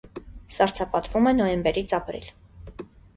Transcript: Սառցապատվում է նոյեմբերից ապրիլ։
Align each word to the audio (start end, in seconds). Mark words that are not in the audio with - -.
Սառցապատվում 0.53 1.29
է 1.31 1.33
նոյեմբերից 1.39 1.93
ապրիլ։ 1.99 2.25